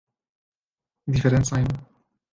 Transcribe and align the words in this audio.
Diferencajn? 1.13 1.71